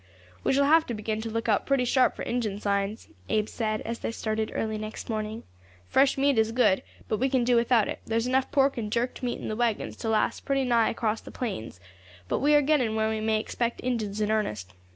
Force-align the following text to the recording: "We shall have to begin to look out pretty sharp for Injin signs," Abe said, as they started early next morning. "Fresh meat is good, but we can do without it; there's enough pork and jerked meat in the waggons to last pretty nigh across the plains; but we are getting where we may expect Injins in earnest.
"We 0.43 0.51
shall 0.51 0.65
have 0.65 0.87
to 0.87 0.95
begin 0.95 1.21
to 1.21 1.29
look 1.29 1.47
out 1.47 1.67
pretty 1.67 1.85
sharp 1.85 2.15
for 2.15 2.23
Injin 2.23 2.59
signs," 2.59 3.09
Abe 3.29 3.47
said, 3.47 3.81
as 3.81 3.99
they 3.99 4.09
started 4.09 4.51
early 4.55 4.79
next 4.79 5.11
morning. 5.11 5.43
"Fresh 5.85 6.17
meat 6.17 6.39
is 6.39 6.51
good, 6.51 6.81
but 7.07 7.17
we 7.17 7.29
can 7.29 7.43
do 7.43 7.55
without 7.55 7.87
it; 7.87 7.99
there's 8.07 8.25
enough 8.25 8.49
pork 8.49 8.79
and 8.79 8.91
jerked 8.91 9.21
meat 9.21 9.39
in 9.39 9.47
the 9.47 9.55
waggons 9.55 9.95
to 9.97 10.09
last 10.09 10.43
pretty 10.43 10.63
nigh 10.63 10.89
across 10.89 11.21
the 11.21 11.29
plains; 11.29 11.79
but 12.27 12.39
we 12.39 12.55
are 12.55 12.63
getting 12.63 12.95
where 12.95 13.11
we 13.11 13.21
may 13.21 13.39
expect 13.39 13.79
Injins 13.83 14.19
in 14.21 14.31
earnest. 14.31 14.73